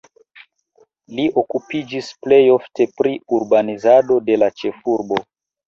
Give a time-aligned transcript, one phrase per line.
[1.19, 5.25] Li okupiĝis plej ofte pri urbanizado de la ĉefurbo.